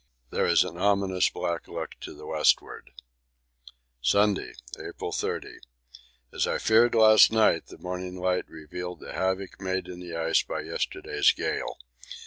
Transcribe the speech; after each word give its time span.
There 0.31 0.47
is 0.47 0.63
an 0.63 0.77
ominous 0.79 1.29
black 1.29 1.67
look 1.67 1.91
to 1.99 2.15
the 2.15 2.25
westward. 2.25 2.89
Sunday, 4.01 4.53
April 4.79 5.11
30. 5.11 5.59
As 6.33 6.47
I 6.47 6.57
feared 6.57 6.95
last 6.95 7.31
night, 7.31 7.67
the 7.67 7.77
morning 7.77 8.15
light 8.15 8.49
revealed 8.49 8.99
the 9.01 9.13
havoc 9.13 9.61
made 9.61 9.87
in 9.87 9.99
the 9.99 10.15
ice 10.15 10.41
by 10.41 10.61
yesterday's 10.61 11.31
gale. 11.33 11.77